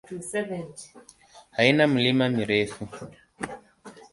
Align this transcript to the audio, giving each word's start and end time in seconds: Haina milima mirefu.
Haina 1.57 1.83
milima 1.93 2.25
mirefu. 2.37 2.83